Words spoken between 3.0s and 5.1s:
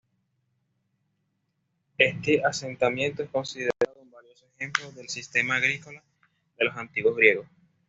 es considerado un valioso ejemplo del